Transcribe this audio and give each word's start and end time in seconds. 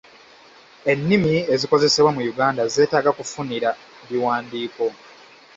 Ennimi 0.91 1.35
ezikozesebwa 1.53 2.11
mu 2.15 2.21
Uganda 2.31 2.61
zeetaaga 2.73 3.11
kufunira 3.17 3.69
biwandiiko. 4.09 4.85